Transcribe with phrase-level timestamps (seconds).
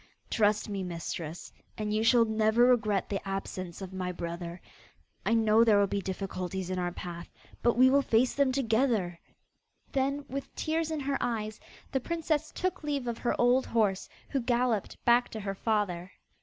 [0.31, 4.59] Trust me, mistress, and you shall never regret the absence of my brother.
[5.27, 7.29] I know there will be difficulties in our path,
[7.61, 9.19] but we will face them together.'
[9.91, 11.59] Then, with tears in her eyes,
[11.91, 16.13] the princess took leave of her old horse, who galloped back to her father.